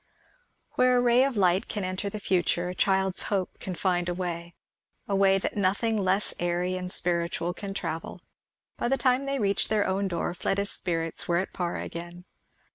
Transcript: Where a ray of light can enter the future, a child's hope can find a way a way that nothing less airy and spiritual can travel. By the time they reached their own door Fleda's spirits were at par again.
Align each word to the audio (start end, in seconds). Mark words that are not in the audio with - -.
Where 0.71 0.97
a 0.97 0.99
ray 0.99 1.23
of 1.23 1.37
light 1.37 1.67
can 1.67 1.83
enter 1.83 2.09
the 2.09 2.19
future, 2.19 2.69
a 2.69 2.73
child's 2.73 3.21
hope 3.29 3.59
can 3.59 3.75
find 3.75 4.09
a 4.09 4.15
way 4.15 4.55
a 5.07 5.15
way 5.15 5.37
that 5.37 5.55
nothing 5.55 5.95
less 5.95 6.33
airy 6.39 6.75
and 6.75 6.91
spiritual 6.91 7.53
can 7.53 7.75
travel. 7.75 8.21
By 8.77 8.87
the 8.87 8.97
time 8.97 9.27
they 9.27 9.37
reached 9.37 9.69
their 9.69 9.85
own 9.85 10.07
door 10.07 10.33
Fleda's 10.33 10.71
spirits 10.71 11.27
were 11.27 11.37
at 11.37 11.53
par 11.53 11.77
again. 11.77 12.25